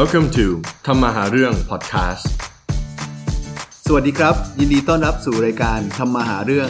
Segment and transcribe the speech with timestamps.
[0.00, 0.46] Welcome to
[0.86, 2.24] ธรรมหาเรื่อง podcast
[3.86, 6.68] สวัสดีครับ ยินดีต้อนรับสู่รายการทำมาหาเรื่อง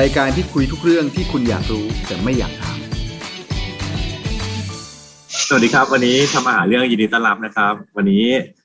[0.00, 2.78] รายการที่คุยทุกเรื่องที่คุณอยากรู้แต่ไม่อยากถาม
[5.46, 8.24] สวัสดีครับ วันนี้ทำอาหารเรื่องยินดีต้อนรับนะครับ วันนี้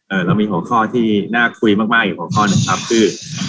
[0.10, 3.06] เออเรามีหัวข้อที่น่าคุยมากๆอีกหัวข้อหนึ่งครับ คือ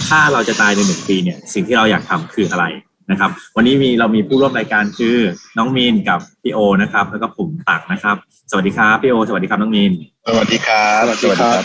[0.09, 2.67] ถ้าเราจะตายในหนึ่งปีเนี่ย สิ่งที่เราอยากทำคืออะไร
[3.11, 5.16] นะครับ วันนี้มีเรามีผู้ร่วมรายการคือ
[5.59, 8.16] น้องมีนกับพี่โอนะครับ แล้วก็ผมตักนะครับ
[8.50, 9.93] สวัสดีครับพี่โอ สวัสดีครับน้องมีน
[10.29, 11.62] สวัสดีครับสวัสดีครับ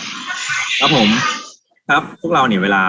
[0.79, 1.07] ครับผม
[1.89, 2.83] ครับพวกเราเนี่ยเวลา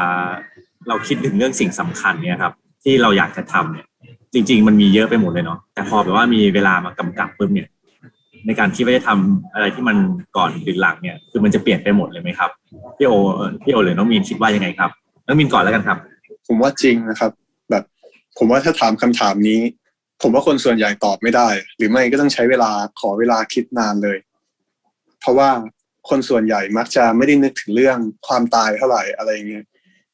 [0.89, 2.53] เราคิดถึงเรื่องสิ่งสำคัญเนี่ยครับ
[2.85, 3.87] ที่เราอยากจะทำเนี่ย
[4.35, 7.69] จริง ๆ มันมีเยอะไปหมดเลยเนาะแต่พอแบบว่ามีเวลามากำกับปุ๊บเนี่ย
[8.47, 9.97] ในการคิดว่าจะทำอะไรที่มัน
[10.37, 12.51] ก่อนหรือหลังเนี่ย คือมันจะเปลี่ยนไปหมดเลยไหมครับ
[12.97, 14.91] พี่โอเอ่อพี่โอหรือน้องมีนคิดว่ายังไงครับ
[15.27, 15.99] น้องมีนก่อนแล้วกันครับ
[16.47, 17.50] ผมว่าจริงนะครับแบบ
[18.43, 19.61] ผมว่าถ้าถามคำถามนี้
[20.23, 24.19] ผมว่าคนส่วนใหญ่ตอบไม่ได้ หรือไม่ก็ต้องใช้เวลาขอเวลาคิดนานเลย
[25.21, 25.51] เพราะว่า
[26.09, 29.65] คนส่วนใหญ่มักจะไม่ได้นึกถึงเรื่องความตายเท่าไหร่อะไรเงี้ย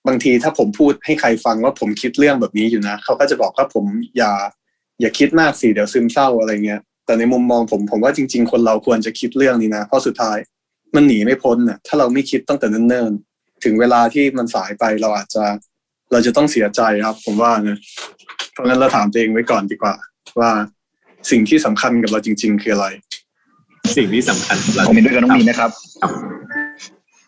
[0.07, 3.85] บางทีถ้าผมพูดให้ใครฟังว่าผมคิดเรื่องแบบนี้อยู่นะเขาก็จะบอกว่าผม
[4.17, 4.33] อย่า
[5.01, 10.37] อย่าคิดมากสิเดี๋ยวซึมเศร้าอะไรเงี้ย แต่ในมุมมองผมผมว่าจริง ๆ คนเราควรจะคิดเรื่องนี้นะเพราะสุดท้าย
[10.95, 15.45] มันหนีไม่พ้นน่ะถ้าเราไม่คิดตั้งแต่เนิ่นๆถึงเวลาที่มันสายไปเราอาจจะ
[16.13, 17.79] เราจะต้องเสียใจครับ ผมว่านะ
[18.53, 19.95] เพราะงั้นเราถามตัวเองไว้ก่อนดีกว่า
[20.41, 20.51] ว่า
[21.31, 22.87] สิ่งที่สำคัญกับเราจริง ๆ คืออะไร
[23.97, 25.71] สิ่งที่สำคัญสำหรับผมเห็นด้วยกับน้องมีนนะครับ
[26.03, 26.13] ครับ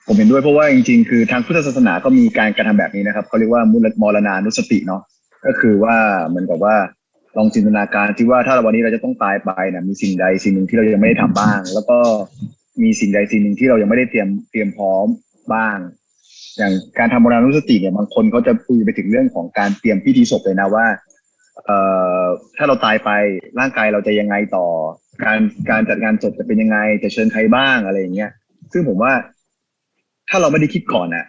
[0.07, 5.03] ผมเห็นด้วยเพราะว่าจริง ๆ คือทางพุทธศาสนาก็มีการกระทำแบบนี้นะครับเขาเรียกว่ามุลมรณานุสติเนาะ
[5.47, 5.97] ก็คือว่า
[6.29, 6.77] เหมือนกับว่า
[7.37, 11.99] ลองจินตนาการที่ว่าถ้าวันนี้เราจะต้องตายไปนะมีสิ่งใดสิ่งหนึ่งที่เรายังไม่ได้ทำบ้าง แล้วก็
[12.83, 15.07] มีสิ่งใดสิ่งหนึ่งที่เรายังไม่ได้เตรียมเตรียมพร้อม
[15.55, 15.77] บ้าง
[16.59, 20.87] อย่างการทำโมรณานุสติเนี่ยบางคนเขาจะคุยไปถึงเรื่องของการเตรียมพิธีศพเลยนะว่า
[21.65, 21.79] เอ่
[22.23, 22.25] อ
[22.57, 23.11] ถ้าเราตายไป
[23.59, 24.67] ร่างกายเราจะยังไงต่อ
[25.25, 25.39] การ
[25.71, 28.31] การจัดงานศพจะเป็นยังไง จะเชิญใครบ้างอะไรอย่างเงี้ย
[28.73, 29.13] ซึ่งผมว่า
[30.29, 31.25] ถ้าเราไม่ได้คิดก่อนอะ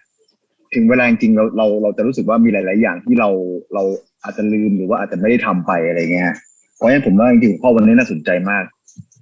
[0.73, 3.29] ถึงเวลาจริงเราเราเราจะรู้สึกว่ามีหลาย ๆ อย่างที่เรา
[3.73, 3.83] เรา
[4.23, 6.33] อาจจะลืมหรือว่าอาจจะไม่ได้ทำไปอะไรเงี้ย
[6.75, 8.63] เพราะฉะนั้นผมว่าจริงๆข้อวันนี้น่าสนใจมาก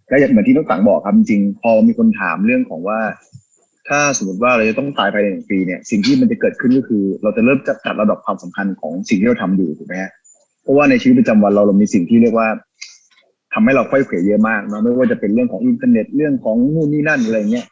[0.10, 3.00] และเหมือนที่น้องสังบอกครับจริงพอมีคนถามเรื่องของว่า
[3.90, 10.12] ถ้าสมมติว่าเราจะต้องตายภายในหนึ่งปีเนี่ยสิ่งที่มันจะเกิดขึ้นก็คือ เราจะเริ่มจัดจัดระดับความสำคัญของสิ่งที่เราทำอยู่ถูกไหมฮะ
[10.64, 12.48] เพราะว่าในชีวิตประจำวันเราเรามีสิ่งที่เรียกว่า
[13.54, 17.66] ทำให้เราค่อยเขวเยอะมากนะไม่ว่าจะเป็นเรื่องของอินเทอร์เน็ตเรื่องของนู่นนี่นั่นอะไรเงี้ย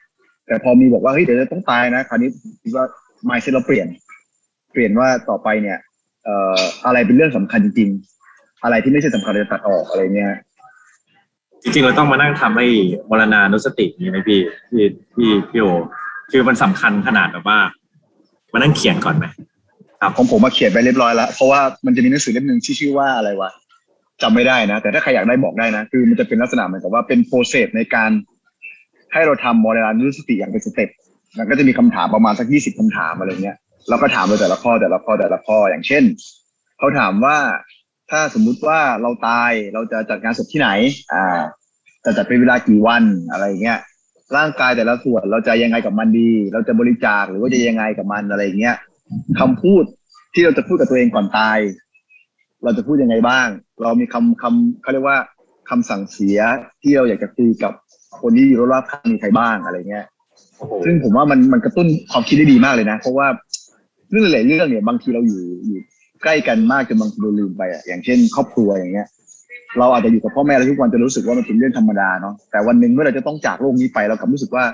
[0.47, 2.29] แต่พอมีบอกว่าเฮ้ยเดี๋ยวจะต้องตายนะคราวนี้
[2.61, 2.85] คิดว่า
[3.29, 3.87] mindset เราเปลี่ยน
[4.71, 5.77] เปลี่ยนว่าต่อไปเนี่ย
[6.23, 10.31] เอ่ออะไรเป็นเรื่องสำคัญจริงๆ อะไรที่ไม่ใช่สำคัญจะตัดออกอะไรเงี้ย
[11.61, 12.67] จริงๆเราต้องมานั่งทำไอ้
[13.09, 14.39] มรณานุสตินี้ไหมพี่
[14.69, 14.83] พี่
[15.13, 15.67] พี่พี่โอ
[16.31, 17.59] คือมันสำคัญขนาดแบบว่า
[18.53, 19.25] มานั่งเขียนก่อนไหม
[20.02, 23.52] ครับของผมมาเขียนไปเรียบร้อยแล้ว เพราะว่ามันจะมีหนังสือเล่มหนึ่งที่ชื่อว่าอะไรวะ
[24.22, 28.12] จำไม่ได้นะ แต่ถ้าใครอยากได้บอกได้นะ คือมันจะเป็นลักษณะเหมือนกับว่าเป็น process ในการ
[29.13, 30.89] ให้เราทำมรณานุสติอย่างเป็น step
[31.38, 33.57] มันก็จะมีคำถามประมาณสักยี่สิบคำถามอะไรเงี้ย
[33.90, 36.03] เราก็ถามไปแต่ละข้อแต่ละข้อแต่ละข้ออย่างเช่น
[36.78, 37.38] เขาถามว่า
[38.12, 40.69] ถ้าสมมุติว่าเราตายเราจะจัดงานศพที่ไหน
[41.13, 41.42] อ่า
[42.06, 43.80] จะจัดเป็นเวลากี่วันอะไรเงี้ย
[44.38, 48.75] ร่างกายแต่ละส่วนเราจะยังไงกับมันดี เราจะบริจาคหรือว่าจะยังไงกับมันอะไรเงี้ย
[49.40, 49.84] คำพูด
[50.34, 51.59] ที่เราจะพูดกับตัวเองก่อนตาย
[52.63, 53.47] เราจะพูดยังไงบ้าง
[53.81, 55.18] เรามีคำคำเขาเรียกว่า
[55.69, 56.40] คำสั่งเสีย
[56.81, 57.74] ที่เราอยากจะคุยกับ
[58.22, 60.06] คนที่อยู่รอบๆข้างมีใครบ้างอะไรเงี้ย
[60.86, 63.28] ซึ่งผมว่ามันมันกระตุ้นความคิดได้ดีมากเลยนะ เพราะว่า
[64.12, 65.80] เรื่องหลายเรื่องเนี่ยบางทีเราอยู่อยู่
[66.24, 69.07] ใกล้กันมากจนบางทีเราลืมไปอะอย่างเช่น ครอบครัวอย่างเงี้ย
[69.80, 74.66] เราอาจจะอยู่กับพ่อแม่เราทุกวันจะรู้สึกว่ามันเป็นเรื่องธรรมดาเนาะแต่วันหนึ่งเมื่อเราจะต้องจากโลกนี้ไปเรากลับรู้สึกว่า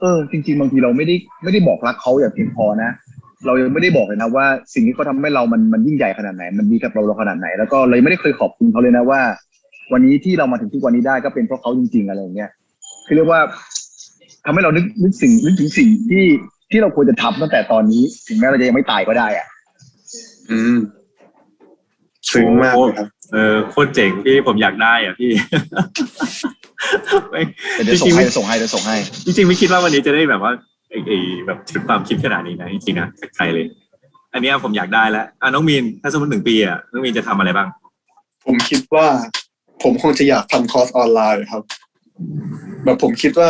[0.00, 2.90] เออ จริง ๆ บางทีเราไม่ได้ไม่ได้บอกรักเขาอย่างเพียงพอนะ
[3.46, 9.20] เรายังไม่ได้บอกเลยนะว่า สิ่งที่เขาทำให้เรามันมันยิ่งใหญ่ขนาดไหน มันดีกับเราเราขนาดไหน แล้วก็เลยไม่ได้เคยขอบคุณเขาเลยนะว่า
[9.92, 12.50] วันนี้ที่เรามาถึงทุกวันนี้ได้ก็เป็นเพราะเขาจริง ๆ อะไรอย่างเงี้ย
[13.06, 13.40] คือเรียกว่า
[14.44, 16.24] ทำให้เรานึกนึกสิ่งนึกถึงสิ่งที่
[16.70, 19.46] ที่เราควรจะทำตั้งแต่ตอนนี้ ถึงแม้เราจะยังไม่ตายก็ได้อะ
[20.50, 20.76] อืม
[22.34, 25.30] ซึ้งมากเลยครับเออโคตรเจ๋งพี่ผมอยากได้อะพี่
[27.30, 27.42] ไม่
[27.84, 30.52] เดี๋ยวจส่ริงงๆให้ไม่เดี๋ยวส่งให้เดี๋ยวส่งให้ จริงๆไม่คิดว่าวันนี้จะได้แบบว่า
[30.90, 33.66] ไอ้ไอ้แบบชุดความคิดขนาดนี้นะจริงๆนะจากใจเลย
[34.32, 37.68] อันเนี้ยผมอยากได้แล้วอะน้องมีนถ้าสมมติหนึ่งปีอะน้องมีนจะทำอะไรบ้าง
[38.46, 39.06] ผมคิดว่า
[39.82, 41.62] ผมคงจะอยากทำคอร์สออนไลน์ครับ
[42.84, 43.48] แบบผมคิดว่า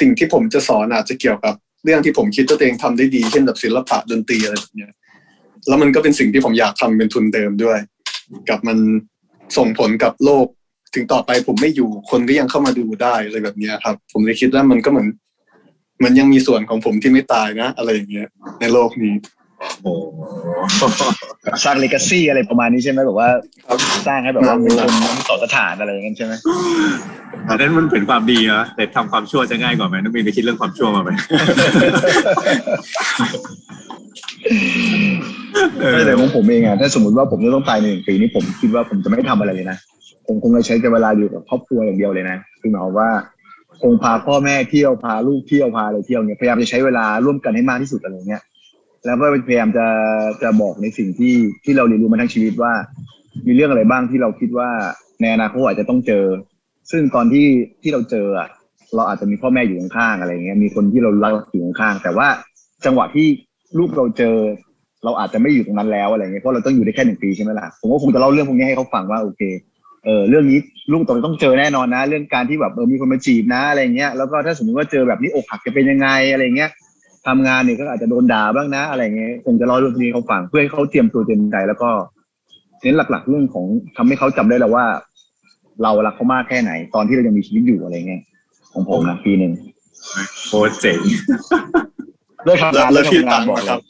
[0.00, 1.54] สิ่งที่ผมจะสอนอาจจะเกี่ยวกับ
[1.84, 4.92] เรื่องที่ผมคิดว่าตัวเองทำได้ดีเช่นแบบศิลปะดนตรีอะไรแบบเนี้ย
[5.68, 7.78] แล้วมันก็เป็นสิ่งที่ผมอยากทำเป็นทุนเดิมด้วย
[8.48, 8.78] กับมัน
[9.56, 10.46] ส่งผลกับโลก
[10.94, 15.08] ถึงต่อไปผมไม่อยู่คนก็ยังเข้ามาดูได้อะไรแบบเนี้ยครับ ผมเลยคิดว่ามันก็เหมือน
[16.04, 18.28] มันยังมีส่วนของผมที่ไม่ตายนะ อะไรอย่างเงี้ย
[18.60, 19.14] ในโลกนี้
[19.82, 20.12] โอ้โห
[21.64, 23.28] สร้างเลกาซี่อะไรประมาณนี้ใช่ไหมแบบว่า
[24.06, 24.90] สร้างให้แบบว่าเป็นคน
[25.28, 26.34] ต่อสถานอะไรอย่างเงี้ยใช่ไหม
[27.48, 31.10] อันนั้นมันเป็นความดีนะแต่ทำความชั่วจะง่ายกว่าไหมน้องมีนไปคิดเรื่องความชั่วมาไหม
[34.44, 34.48] เอ
[35.08, 35.12] อ
[35.92, 39.78] ไม่แต่ของผมเองอะถ้าสมมติว่าผมจะต้องตายในหนึ่งปีนี้ผมคิดว่าผมจะไม่ทำอะไรเลยนะ
[40.26, 43.10] ผมคงจะใช้เวลาอยู่กับครอบครัวอย่างเดียวเลยนะคือหมายว่า
[43.82, 48.42] คงพาพ่อแม่เที่ยวพาลูกเที่ยวพาอะไรเที่ยวเนี่ยพยายามจะใช้เวลาร่วมกันให้มากที่สุดอะไรเงี้ย
[49.04, 49.86] แล้วก็พยายามจะ
[50.42, 51.34] จะบอกในสิ่งที่
[51.64, 52.72] ที่เราเรียนรู้มาทั้งชีวิตว่า
[53.46, 54.70] มีเรื่องอะไรบ้างที่เราคิดว่า
[55.20, 56.24] ในอนาคตอาจจะต้องเจอ
[56.90, 57.46] ซึ่งตอนที่
[57.82, 58.48] ที่เราเจออะ
[58.94, 62.28] เราอาจจะมีพ่อแม่อยู่ข้างๆอะไรเงี้ยมีคนที่เรารักอยู่ข้างๆแต่ว่า
[62.84, 63.28] จังหวะที่
[63.78, 64.36] ลูกเราเจอ
[65.04, 69.42] เราอาจจะไม่อยู่ตรงนั้นแล้วอะไรเงี้ยเพราะเราต้องอยู่ได้แค่หนึ่งปีใช่ไหมล่ะผมก็คงจะเล่าเรื่องพวกนี้ให้เขาฟังว่าโอเค
[70.04, 70.58] เออเรื่องนี้
[70.92, 76.70] ลูกต้องต้องเจอแน่นอนนะ เรื่องการที่แบบเออมีคนมาจีบนะอะไรเงี้ยแล้วก็ถ้าสมมติว่าเจอแบบนี้อกหักจะเป็นยังไงอะไรเงี้ย
[77.26, 81.90] ทำงานเนี่ยก็อาจจะโดนด่าบ้างนะ อะไรเงี้ยคงจะเล่าเรื่องพวกนี้เขาฟังเพื่อให้เขาเตรียมตัวเตรียมใจแล้วก็
[82.82, 83.66] เน้นหลัก ๆ เรื่องของ
[83.96, 84.86] ทำให้เขาจำได้แล้วว่า
[85.82, 88.22] เรารักเขามากแค่ไหน ตอนที่เรายังมีชีวิตอยู่อะไรเงี้ย
[88.72, 89.52] ของผมนะปีหนึ่ง
[90.46, 91.00] โคตรเจ๋ง
[92.44, 93.80] เลิกทำงานแล้เลิวกพี่ทำงาตันงค์บอกนะเลครัยบ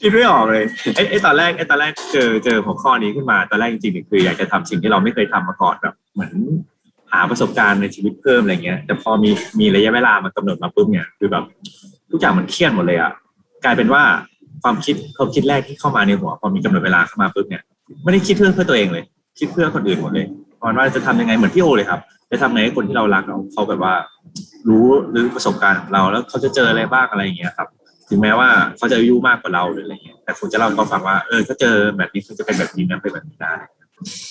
[0.00, 0.64] คิดไม่ออกเลย
[0.94, 6.32] ไอ้ไอ้ตอนแรกไอ้ตอนแรกเจอเจอหัวข้อนี้ขึ้นมาตอนแรกจริงๆเนี่ยคืออยากจะทำสิ่งที่เราไม่เคยทำมาก่อนแบบเหมือน
[7.12, 9.30] หาประสบการณ์ในชีวิตเพิ่มอะไรเงี้ย แต่พอมี
[9.60, 11.44] มีระยะเวลามากำหนดมาปุ๊บเนี่ยคือแบบ
[12.10, 13.12] ทุกอย่างมันเครียดหมดเลยอะ
[13.64, 14.02] กลายเป็นว่า
[14.62, 17.62] ความคิดความคิดแรกที่เข้ามาในหัวพอมีกำหนดเวลาเข้ามาปุ๊บเนี่ย
[18.04, 19.04] ไม่ได้คิดเพื่อเพื่อตัวเองเลย
[19.38, 20.26] คิดเพื่อคนอื่นหมดเลย
[20.62, 22.00] ตอนว่าจะทำยังไงเหมือนพี่โอเลยครับ
[22.30, 23.94] จะทำไงให้คนที่เรารักเราเขาแบบว่า
[24.68, 27.68] รู้หรือประสบการณ์ของเรา แล้วเขาจะเจออะไรบ้างอะไรอย่างเงี้ยครับ
[28.08, 33.54] ถึงแม้ว่าเขาจะอายุมากกว่าเราหรืออะไรเงี้ยแต่คุณจะเล่าให้เขาฟังว่าเออถ้าเจอแบบนี้คุณจะเป็นแบบนี้นะเป็นแบบนี้ได้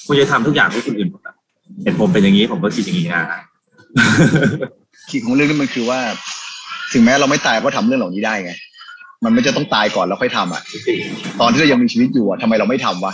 [0.08, 1.22] คุณจะทำทุกอย่างเพื่คนอื่นหมด
[1.84, 3.24] เห็นผมเป็นอย่างนี้ผมก็คิดอย่างนี้นะ
[5.10, 6.00] ขีดของเรื่องนี้มันคือว่า
[6.94, 8.52] ถึงแม้เราไม่ตายก็ทำเรื่องเหล่านี้ได้ไง
[9.24, 10.62] มันไม่จะต้องตายก่อนแล้วค่อยทำอะ
[11.42, 13.14] ตอนที่เรายังมีชีวิตอยู่อะทำไมเราไม่ทำวะ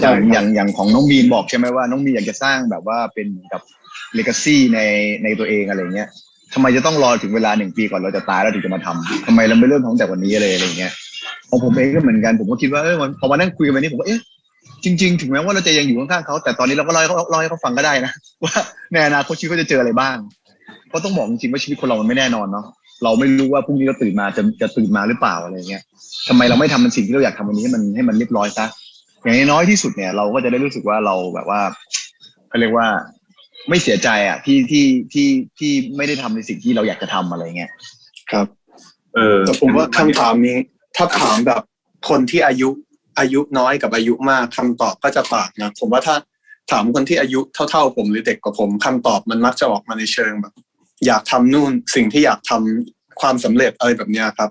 [0.00, 3.62] อย่างอย่างอย่างของน้องมีนบอกใช่ไหมว่า น้องมีนอยากจะสร้างแบบว่าเป็นกับ
[4.14, 4.80] เลกาซีใน
[5.24, 6.08] ในตัวเองอะไรเงี้ย
[6.54, 10.92] ทำไมจะต้องรอถึงเวลาหนึ่งปีก่อนเราจะตายแล้วถึงจะมาทำทำไมเราไม่เริ่มทำตั้งแต่วันนี้เลยอะไรเงี้ย
[11.48, 14.20] ของผมเองก็เหมือนกันผมก็คิดว่าเออมันพอมานั่งคุยกันนี้ผมก็เอ๊ะ
[14.84, 18.12] จริงๆ ถึงแม้ว่าเราจะยังอยู่ข้างๆเขาแต่ตอนนี้เราก็เล่าให้เขาเล่าให้เขาฟังก็ได้นะ
[18.44, 18.54] ว่า
[18.92, 20.16] ในอนาคตชีวิตเขาจะเจออะไรบ้าง
[20.88, 22.66] เพราะต้องบอกจริงๆว่าชีวิตคนเรามันไม่แน่นอนเนาะ
[23.04, 25.82] เราไม่รู้ว่าพรุ่งนี้เราตื่นมาจะจะตื่นมาหรือเปล่าอะไรเงี้ย
[26.28, 28.66] ทำไมเราไม่ทำมันสิ่งที่เราอยากทำวันนี้ให้มันให้มันเรียบร้อยซะ
[29.22, 31.60] อย่างน้อยที่สุดเนี่ยเราก็จะได้รู้สึกว่าเราแบบว่า
[32.48, 32.86] เขาเรียกว่า
[33.68, 35.28] ไม่เสียใจอะที่ที่ที่
[35.58, 37.72] ที่ไม่ได้ทำในสิ่งที่เราอยากจะทำอะไรเงี้ย
[38.30, 38.46] ครับ
[39.14, 40.56] เออแต่ผมว่าคำถามนี้
[40.96, 41.62] ถ้าถามแบบ
[42.08, 42.68] คนที่อายุ
[43.18, 46.16] อายุน้อยกับอายุมากคำตอบก็จะต่างนะผมว่าถ้า
[46.70, 47.40] ถามคนที่อายุ
[47.70, 50.52] เท่าๆ ผมหรือเด็กกว่าผมคำตอบมันมักจะออกมาในเชิงแบบ
[51.06, 54.50] อยากทำนู่นสิ่งที่อยากทำความสำเร็จอะไรแบบเนี้ยครับ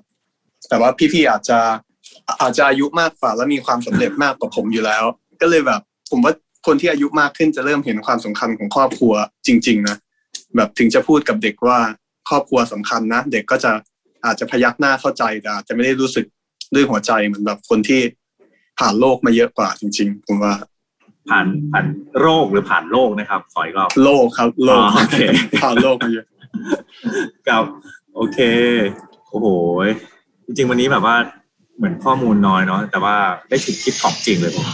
[0.69, 1.59] แต่ว่าพี่ๆอาจจะ
[2.41, 5.03] อาจจะอายุมากกว่าแล้วมีความสำเร็จมากกว่าผมอยู่แล้ว
[5.41, 5.81] ก็เลยแบบ
[6.11, 6.33] ผมว่า
[6.65, 9.13] คนที่อายุมากขึ้นจะเริ่มเห็นความสำคัญของครอบครัว
[9.47, 9.97] จริง ๆ นะ
[10.55, 11.79] แบบถึงจะพูดกับเด็กว่า
[12.29, 13.71] ครอบครัวสำคัญนะ เด็กก็จะ
[14.25, 16.25] อาจจะพยักหน้าเข้าใจแต่อาจจะไม่ได้รู้สึก
[16.73, 18.01] ด้วยหัวใจเหมือนแบบคนที่
[18.79, 20.53] ผ่านโลกมาเยอะกว่าจริง ๆ ผมว่า
[21.29, 21.85] ผ่านผ่าน
[22.19, 25.21] โรคหรือผ่านโลกนะครับขออีกรอบโลกครับโลกโอเค
[25.63, 26.25] ผ่านโลกมาเยอะ
[27.49, 27.63] กับ
[28.15, 28.39] โอเค
[29.29, 29.47] โอ้โห
[30.45, 31.15] จริงๆวันนี้แบบว่า
[31.77, 33.15] เหมือนข้อมูลน้อยเนาะแต่ว่า
[33.49, 34.67] ได้ชุดคิดของจริงเลยผม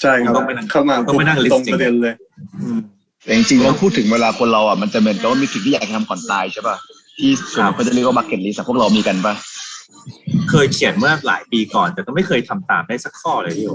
[0.00, 2.14] ใช่ครับต้องไปนั่งเข้ามาต้องไปนั่งตรง listing ประเด็นเลย
[2.60, 2.78] อืม
[3.24, 6.76] แต่จริงๆเราพูดถึงเวลาคนเราอะมันจะเหมือนกับว่ามีสิ่งที่อยากจะทำก่อนตายใช่ป่ะ
[7.16, 9.34] ที่ส่วนใหญ่เขาจะเรียกว่าบักเก็ตลิสพวกเรามีกันป่ะ
[10.50, 13.72] เคยเขียนเมื่อหลายปีก่อน แต่ก็ไม่เคยทำตามได้สักข้อเลยพี่โอ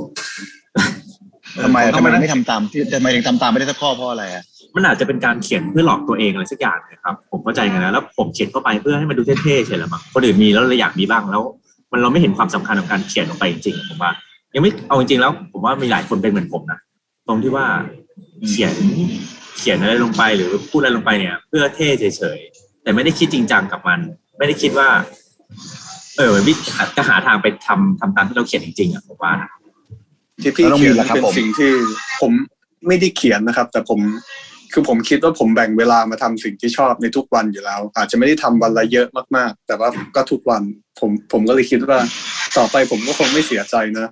[1.64, 4.44] ทำไมเออทำไมต้องานั่งไม่ทำตามที่ทำไมถึงทำตามไม่ได้สักข้อเพราะอะไรอะ
[4.76, 11.44] มันอาจจะเป็นการเขียนเพื่อหลอกตัวเองอะไรสักอย่างนะครับ ผมเข้าใจกันนะแล้วผมเขียนเข้าไปเพื่อให้มันดูเท่ๆเฉยๆละมั้งคนอื่นมีแล้วเราอยากมีบ้างแล้ว
[11.94, 14.12] มันเราไม่เห็นความสำคัญของการเขียนลงไปจริงๆผมว่า
[14.54, 16.80] ยังไม่เอาจริงๆแล้ว ผมว่ามีหลายคนเป็นเหมือนผมนะ
[17.28, 17.66] ตรงที่ว่า
[18.48, 18.74] เขียน
[19.58, 24.00] เขียนอะไรลงไปหรือพูดอะไรลงไปเนี่ย เพื่อเท่เฉยๆแต่ไม่ได้คิดจริงจังกับมัน
[24.38, 24.88] ไม่ได้คิดว่า
[26.18, 26.54] เออวิ
[26.98, 29.50] จะหาทางไปทำทำตามที่เราเขียนจริงๆอะผมว่านะ
[30.42, 31.72] ที่พี่แล้วต้องมีเขียนแล้วครับเป็นผมสิ่งที่
[32.22, 32.32] ผม
[32.88, 34.00] ไม่ได้เขียนนะครับ แต่ผม
[34.74, 40.62] คือผมคิดว่าผมแบ่งเวลามาทำสิ่งที่ชอบในทุกวันอยู่แล้ว อาจจะไม่ได้ทำวันละเยอะมากๆ แต่ว่าก็ทุกวัน
[41.00, 42.00] ผมผมก็เลยคิดว่า
[42.58, 44.08] ต่อไปผมก็คงไม่เสียใจนะ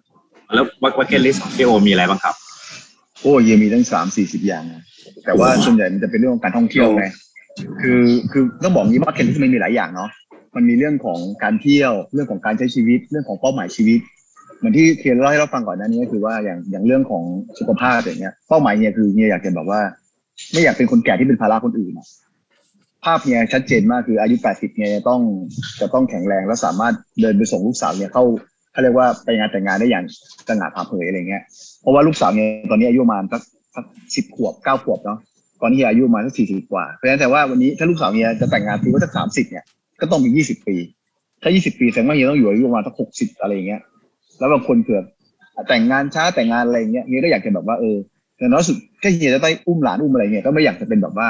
[0.54, 2.36] แล้ววักเก็ตลิสของพี่โอมีอะไรบ้างครับ
[3.22, 4.84] โอ้ยมีตั้งสามสี่สิบอย่างนะ
[5.26, 7.06] แต่ว่าส่วนใหญ่มันจะเป็นเรื่องของการท่องเที่ยวไง
[7.82, 8.02] คือ
[8.32, 10.10] คือต้องบอกงี้ว่าเคนที่มันมีหลายอย่างเนาะ
[10.56, 14.00] มันมีเรื่องของการเที่ยวเรื่องของการใช้ชีวิต เรื่องของเป้าหมายชีวิต
[14.58, 17.24] เหมือนที่เคนเล่าให้เราฟังก่อนหน้านี้ก็คือว่าอย่างอย่างเรื่องของ
[17.60, 19.82] สุขภาพอย่างเงี้ยเป้าหมายเนี่ยคือเนี่ยอยากจะแบบว่า
[20.52, 22.08] ไม่อยากเป็นคนแก่ที่เป็นภาระคนอื่นอะ
[23.06, 25.22] ภาพเนี่ยชัดเจนมากคืออายุ 80 เนี่ยต้อง
[25.80, 28.24] จะต้องแข็งแรงและสามารถเดินไปส่งลูกสาวเนี่ยเข้า
[28.72, 30.04] เขาเรียกว่าไปงานแต่งงานได้อย่าง
[30.48, 31.44] สง่าผ่าเผยอะไรเงี้ย
[31.82, 33.42] เพราะว่าลูกสาวเนี่ยตอนนี้อายุประมาณสัก
[33.76, 35.20] สักสิบขวบเก้าขวบเนาะ
[35.62, 39.66] ตอนนี้อายุประมาณสักสี่สิบกว่า เพราะฉะนั้นแต่ว่าวันนี้ถ้าลูกสาวเนี่ยจะแต่งงานปีว่าสักสามสิบเนี่ย
[40.02, 40.76] ก็ต้องมียี่สิบปี
[41.42, 43.82] ถ้ายี่สิบปีแสดงว่าเฮียต้องอยู่อายุประมาณสักหกสิบอะไรเงี้ย
[44.40, 45.02] แล้วบางคนเผื่อ
[45.70, 47.98] แต่งงานช้าแต่งงานอะไรเงี้ยเฮียก็อยากจะแบบว่าเออ
[48.38, 51.28] อย่างน้อยสุด ถ้าเฮียจะได้อุ้มหลานอุ้มอะไรเงี้ยก็ไม่อยากจะเป็นแบบว่า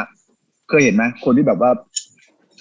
[0.69, 1.69] เคยเห็นไหมคนที่แบบว่า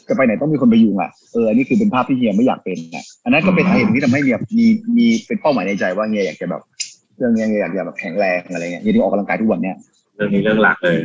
[0.08, 6.62] จะไปไหนต้องมีคนไปยุงอะเอออันนี้คือเป็นภาพที่เฮียไม่อยากเป็นอะอันนั้นก็เป็นสาเหตุที่ทำให้เฮียมีมีเป็นเป้าหมายในใจว่าเฮียอยากจะแบบ
[7.16, 9.76] เรื่องเนี้ยเฮียอยากจะแบบแข็งแรงอะไรเงี้ยเฮียถึงออกกำลังกายทุกวันเนี้ย
[10.14, 10.98] เรื่องนี้เรื่องหลักเลย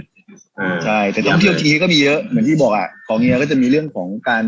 [0.57, 4.43] เออใช่แต่ท่องเที่ยวทีก็มีเยอะเหมือนที่บอกอะของเฮียก็จะมีเรื่องของการ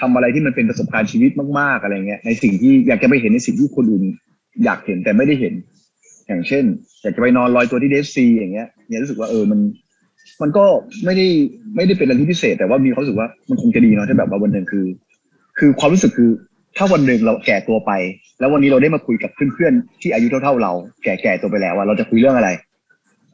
[0.00, 4.04] ทำอะไรที่มันเป็นประสบการณ์ชีวิตมากๆอะไรเงี้ยในสิ่งที่อยากจะไปเห็นในสิ่งที่คนอื่น
[4.64, 5.54] อยากเห็นแต่ไม่ได้เห็น
[6.28, 6.64] อย่างเช่น
[7.02, 9.60] อยากจะไปนอนลอยตัวที่เดซีอย่างเงี้ยเนี่ยรู้สึกว่าเออมัน
[10.42, 10.64] มันก็
[11.04, 11.26] ไม่ได้
[11.76, 14.86] ไม่ได้เป็นอะไรที่พิเศษ แต่ว่ามีความรู้สึกว่ามันคงจะดีเนาะถ้าแบบว่าวันหนึ่งคือ
[15.58, 16.30] คือความรู้สึกคือ
[16.76, 17.92] ถ้าวันหนึ่งเราแก่ตัวไป
[18.40, 20.72] แล้ววันนี้เราได้มาคุยกับเพื่อนๆที่อายุเท่าๆเรา
[21.04, 22.50] แก่ๆตัวไปแล้วว่าเราจะคุยเรื่องอะไร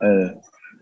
[0.02, 0.22] เออ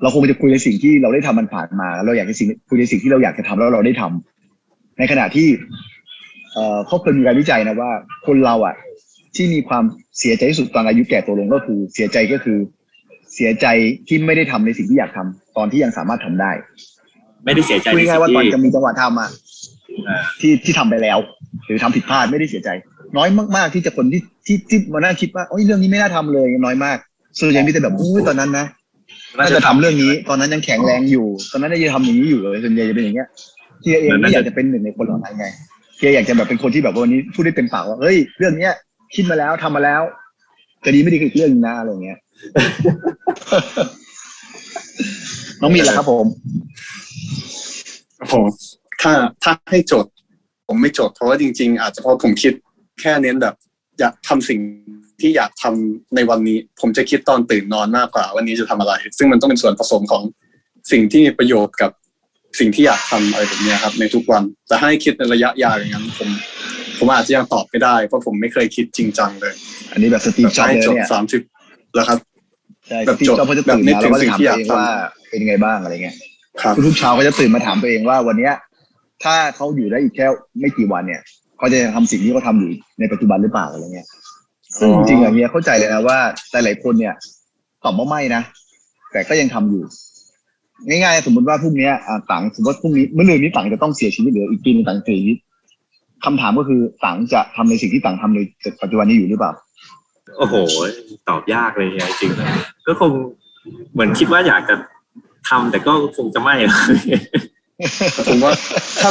[0.02, 5.48] เราคงจะคุยในสิ่งที่เราได้ทำมันผ่านมา เราอยากจะสิ่งคุยในสิ่งที่เราอยากจะทำแล้วเราได้ทำในขณะที่
[6.52, 7.90] เอ่อเขาเคยมีการวิจัยนะว่า
[8.26, 8.74] คนเราอะ
[9.38, 9.84] ที่มีความ
[10.18, 12.58] เสียใจที่สุดตอนอายุแก่ตัวลงก็คือ เสียใจก็คือ
[13.34, 13.66] เสียใจ
[14.08, 16.52] ที่ไม่ได้ทำในสิ่งที่อยากทำตอนที่ยังสามารถทำได้
[17.44, 19.30] ไม่ได้เสียใจคุในยง่ายสิ่ๆว่างตอนที่จะมีจังหวะทำอะ
[20.08, 21.18] อ่าที่ที่ทำไปแล้ว
[21.66, 22.70] หรือทำผิดพลาดไม่ได้เสียใจ
[23.16, 26.98] น้อยมากๆที่จะคนที่ที่ที่มานั่งคิดว่าโอ้ยเรื่องนี้ไม่น่าทำเลยน้อยมาก
[27.40, 28.66] ส่วนใหญ่มีแต่แบบอุ้ยตอนนั้นนะ
[29.38, 33.28] น่าจะทำเรื่องนี้ ตอนนั้นยังแข็งแรงอยู่ ตอนนั้นน่าจะทำอย่างนี้อยู่เลยส่วนใหญ่จะเป็นอย่างเงี้ย
[33.82, 35.46] เฮียเองไม่อยากจะเป็นหนึ่งในคนเหล่านั้นไง
[35.98, 38.72] เฮียอยากจะแบบเป็นคนที่แบบว่าวันนี้พูดได้เต็มปากว่าเฮ้ยเรื่องเนี้ย
[39.14, 40.02] คิดมาแล้วทำมาแล้ว
[40.84, 42.18] จะดีไม่ดีคืออีกเรื่องหนึงนะอะไรอย่างเงี้ย
[45.60, 46.26] น้องมีนล่ะครับผม
[48.32, 48.44] ผม
[49.02, 49.12] ถ้า
[49.44, 50.10] ถ้าให้โจทย์
[50.66, 52.52] ผมไม่โจทย์เพราะว่าจริง ๆ อาจจะเพราะผมคิด
[53.00, 53.54] แค่เน้นแบบ
[53.98, 54.60] อยากทำสิ่ง
[55.20, 60.22] ที่อยากทำในวันนี้ ผมจะคิดตอนตื่นนอนมากกว่า วันนี้จะทำอะไร ซึ่งมันต้องเป็นส่วนผสมของ
[60.92, 61.90] สิ่งที่มีประโยชน์กับ
[62.58, 66.30] สิ่งที่อยากทำอะไรแบบเนี้ยครับ ในทุกวันแต่ให้คิดในระยะยาวอย่างนั้น ผม
[66.98, 69.54] ผมอาจจะยังตอบไม่ได้ เพราะผมไม่เคยคิดจริงจังเลย
[69.92, 71.40] อันนี้แบบสตีฟแบบจ็อบให้เลยจบเนี่ยสามสิบ
[71.94, 72.18] แล้วครับ
[72.88, 74.88] ใช่แบสบตีฟจบจ็อบเขาจะตื่นแบบนึกมาถึแล้วงก็จะถามสิ่งที่ตัวอยากเองทำว่า
[75.28, 76.16] เป็นยังไงบ้างอะไรเงี้ย
[76.62, 78.52] ครับทุกๆเช้าเขาจะตื่นมาถามตัวเองว่าวันเนี้ย
[79.24, 80.26] ถ้าเขาอยู่ได้อีกแค่
[80.60, 81.20] ไม่กี่วันเนี่ย
[81.58, 84.06] เขาจะทำสิ่งที่เขาทำอยู่ในปัจจุบันหรือเปล่าอะไรเงี้ย
[84.78, 86.18] ซึ่งอ๋อจริงๆอย่างเงี้ยเข้าใจเลยนะว่า
[86.52, 87.14] หลายๆคนเนี่ย
[87.84, 88.42] ตอบว่าไม่นะ
[89.12, 89.82] แต่ก็ยังทำอยู่
[90.88, 95.38] ง่ายๆสมมติว่าพรุ่งเนี้ยอ่าต่างสมมติว่าพรุ่งนี้เมื่อเรืนนี้ต่างจะต้องเสียชีวิตหรืออีกปีหนึงต่างเสียชีวิต
[96.24, 98.40] คำถามก็คือต่างจะทำในสิ่งที่ต่างทำใน
[98.82, 99.52] ปัจจุบันนี้อยู่หรือเปล่า
[100.38, 100.54] โอ้โห
[101.28, 103.10] ตอบยากเลยเนี่ยจริงๆก็คง
[103.92, 104.74] เหมือนคิดว่าอยากจะ
[105.48, 106.54] ทำแต่ก็คงจะไม่
[108.28, 108.52] ผมว่า
[109.00, 109.10] ถ้า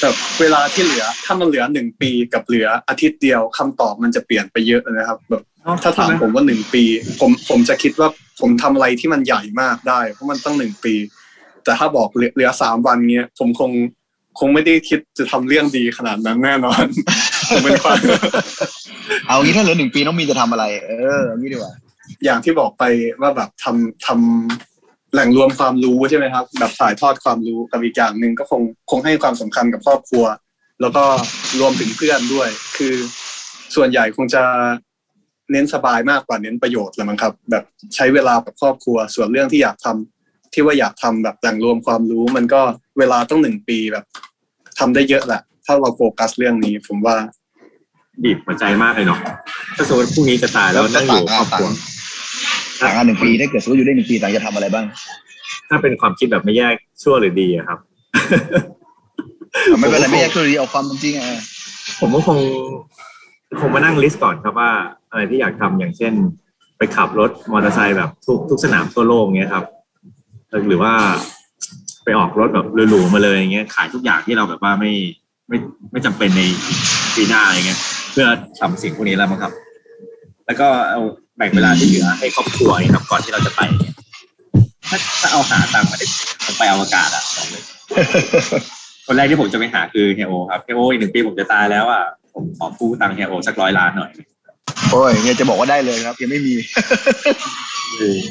[0.00, 5.42] แบบเวลาที่เหลือ ถ้ามันเหลือหนึ่งปีกับเหลืออาทิตย์เดียวคำตอบมันจะเปลี่ยนไปเยอะนะครับ แบบ
[5.82, 6.84] ถ้าถามผมว่าหนึ่งปี
[7.20, 8.08] ผมผมจะคิดว่า
[8.40, 10.94] ผมทำอะไรที่มันใหญ่มากได้ เพราะมันต้องหนึ่งปี
[11.64, 13.70] แต่ถ้าบอกเหลือเหลือสามวันเนี้ย ผมคง
[14.38, 16.84] คงไม่ได้คิดจะทำเรื่องดีขนาดนั้นแน่นอน
[17.48, 17.98] ผมเป็นความ
[19.26, 21.72] เอางี้ถ้าเหลือหนึ่งปีน้องมีนจะทำอะไร เออเอางี้ดีกว่า
[22.24, 22.84] อย่างที่บอกไป
[23.20, 30.24] ว่าแบบทำทำแหล่งรวมความรู้ใช่ไหมครับ แบบถ่ายทอดความรู้กับอีกอย่างหนึ่งก็คงคงให้ความสำคัญกับครอบครัว
[30.80, 31.04] แล้วก็
[31.60, 32.94] รวมถึงเพื่อนด้วย คือ
[33.74, 34.42] ส่วนใหญ่คงจะ
[35.52, 37.64] เน้นสบายมากกว่าเน้นประโยชน์แหละมั้งครับ แบบ
[37.94, 42.60] ใช้เวลากับครอบครัว ส่วนเรื่องที่อยากทำที่ว่าอยากทำแบบแหล่งรวมความรู้ มันก็
[42.98, 44.04] เวลาต้องหนึ่งปีแบบ
[44.78, 47.16] ทำได้เยอะแหละถ้าเราโฟกัสเรื่องนี้ ผมว่า
[48.22, 49.20] บีบหัวใจมากเลยเนาะ
[49.76, 51.68] ถ้าสมมติพรุ่งนี้จะตายแล้วนั่งอยู่กับครอบครัว
[52.80, 54.86] ต่างกันหนึ่งปีถ้าเกิดสมมติอยู่ได้หนึ่งปีต่างจะทำอะไรบ้าง
[55.68, 57.78] ถ้าเป็นความคิดแบบไม่แยกชั่วหรือดีอะครับ
[59.78, 61.26] ไม่เป็นไรไม่ใช่คือเอาความเป็นจริงอะ
[62.00, 62.38] ผมก็คง
[63.60, 64.70] คงมานั่งลิสต์ก่อนครับว่า
[65.10, 66.12] อะไรที่อยากทำอย่างเช่น
[66.78, 69.64] ไปขับรถมอเตอร์ไซค์แบบทุกทุกสนามทั่วโลกเงี้ยครับ
[70.68, 70.92] หรือว่า
[72.08, 74.92] ไปออกรถแบบหรูๆมาเลยอย่างเงี้ยขายทุกอย่างที่เราแบบว่าไม่
[75.48, 75.56] ไม่
[75.92, 76.42] ไม่จำเป็นใน
[77.14, 77.80] ปีหน้าอะไรเงี้ย
[78.12, 78.26] เพื่อ
[78.60, 79.52] ทำสิ่งพวกนี้แล้วมั้งครับ
[80.46, 81.00] แล้วก็เอา
[81.36, 83.60] แบ่งเวลาที่เหลือให้ครอบครัวครับก่อนที่เราจะไป
[84.88, 86.06] ถ้าถ้าเอาหาตังค์มาได้
[86.44, 87.24] ผมไปอวกาศอะ
[89.06, 92.02] คนแรกที่ผมจะไปหาคือเฮโอครับเฮโออีกหนึ่งปีผมจะตายแล้วอะ
[92.34, 94.10] ผมขอกู้ตังค์เฮโอสักร้อยล้านหน่อย
[94.90, 96.54] โอ้ยเนี่ยจะบอกว่าได้เลยครับ ยังไม่มี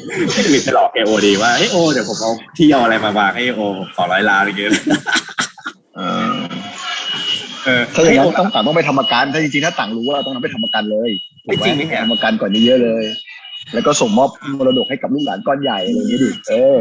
[0.06, 3.60] ไม่ได้ไปหลอกเฮโอดีว่าเฮโอเดี๋ยวผมเอาที่เอาอะไรมาวางให้โอ
[3.96, 4.70] ขอร้อยล้านอะไรเงี้ย
[5.96, 6.00] เอ
[6.32, 6.38] อ
[7.64, 11.10] เออถ้าอย่างเฮ้นั้นโต้องต่างต้องไปทำประกันถ้าจริงๆถ้าต่างรู้ว่าต้องทำไปทำประกันเลย
[11.44, 13.04] ไม่จริงไม่ไม่แน่ทำประกันก่อนเยอะๆเลย
[13.74, 16.76] แล้วก็ส่งมอบมรดกให้กับลูกหลานก้อนใหญ่อะไรอย่างนี้ดิเออ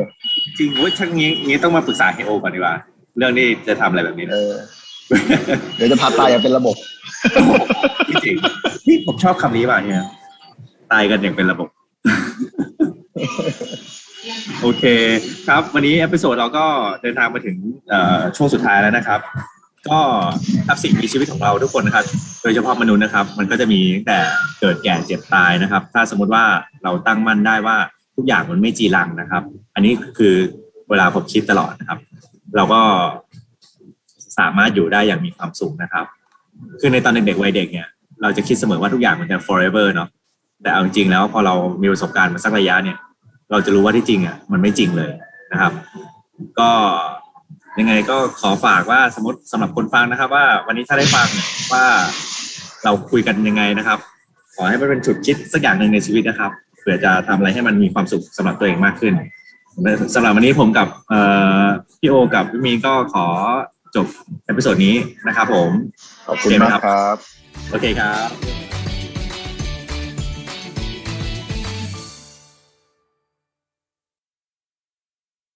[0.58, 2.76] จริงเว้ยถ้างี้งี้ต้องมาปรึกษาเฮียโอก่อนดีกว่า
[3.18, 4.54] เรื่องที่จะทำอะไรแบบนี้เออ
[5.76, 6.76] เดี๋ยวจะพาตายอย่างเป็นระบบ
[8.10, 10.04] จริงๆนี่ผมชอบคำนี้ว่ะเนี่ย
[10.92, 11.70] ตายกันอย่างเป็นระบบ
[14.62, 14.84] โอเค
[15.48, 16.66] ครับ วันนี้ episode เราก็
[17.02, 17.58] เดินทางมาถึง
[17.90, 19.20] เอ่อช่วงสุดท้ายแล้วนะครับ
[19.90, 20.00] ก็
[20.68, 22.06] ทับสิ่งมีชีวิตของเราทุกคนนะครับ
[22.44, 24.20] โดยเฉพาะมนุษย์นะครับ มันก็จะมีตั้งแต่
[24.60, 26.44] เกิดแก่เจ็บตายนะครับ ถ้าสมมติว่า
[26.84, 27.78] เราตั้งมั่นได้ว่า
[28.16, 29.44] ทุกอย่างมันไม่จีรังนะครับ
[29.76, 30.36] อันนี้คือ
[30.90, 32.00] เวลาผมคิดตลอดนะครับ
[32.56, 32.82] เราก็
[34.38, 36.06] สามารถอยู่ได้อย่างมีความสุขนะครับ
[36.80, 37.88] คือในตอนเด็กๆวัยเด็กเนี่ย
[38.22, 40.10] เราจะคิดเสมอว่าทุกอย่างมันจะ forever เนาะ
[40.62, 42.98] แต่เอาจริงๆแล้วพอเรามีประสบการณ์มาสักระยะเนี่ย
[43.52, 45.12] เราจะรู้ว่าที่จริงอะมันไม่จริงเลย
[45.52, 45.72] นะครับ
[46.60, 46.70] ก็
[47.80, 51.28] ยังไงก็ขอฝากว่าสมมติสำหรับคนฟังนะครับ ว่าวันนี้ถ้าได้ฟัง
[51.74, 51.86] ว่า
[52.84, 54.00] เราคุยกันยังไงนะครับ
[54.56, 59.14] ขอให้มันเป็นจุดคิดสักอย่างหนึ่งในชีวิตนะครับเผื่อจะทำอะไรให้มันมีความสุขสำหรับตัวเองมากขึ้น
[60.16, 60.88] สำหรับวันนี้ผมกับ
[62.00, 63.28] พี่โอกับพี่มีก็ขอ
[63.96, 64.08] จบ
[64.46, 64.96] เอพิโซดนี้
[65.28, 65.70] นะครับผม
[66.28, 67.16] ขอบคุณมากครับ
[67.72, 68.77] โอเคครับ